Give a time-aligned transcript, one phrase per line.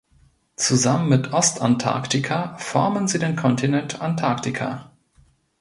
[0.55, 4.89] Zusammen mit Ostantarktika formen sie den Kontinent Antarktika.